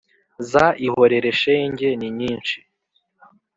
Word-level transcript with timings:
Za 0.49 0.65
“ihorere 0.87 1.29
shenge” 1.41 1.87
ni 1.99 2.09
nyinshi 2.17 2.57